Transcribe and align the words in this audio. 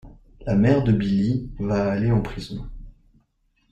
La 0.47 0.55
mère 0.55 0.83
de 0.83 0.91
Billy 0.93 1.47
va 1.59 1.91
aller 1.91 2.09
en 2.11 2.21
prison. 2.21 2.67